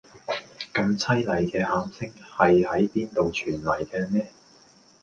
[0.73, 4.25] 咁淒厲既喊聲係喺邊度傳黎嘅呢